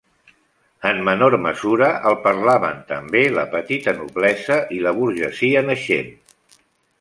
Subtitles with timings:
[0.91, 6.11] En menor mesura el parlaven també la petita noblesa i la burgesia naixent.